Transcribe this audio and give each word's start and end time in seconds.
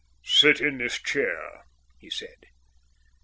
"Sit 0.23 0.59
in 0.59 0.79
this 0.79 0.97
chair," 0.97 1.63
he 1.99 2.09
said. 2.09 2.47